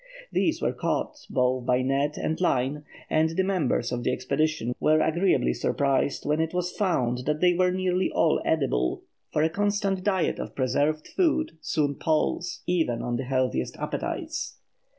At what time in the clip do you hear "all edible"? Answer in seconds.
8.09-9.03